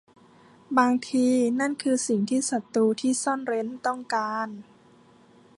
[0.77, 1.27] บางที
[1.59, 4.47] นั่นคือสิ่งที่ศ้ตรูที่ซ่อนเร้นต้องการ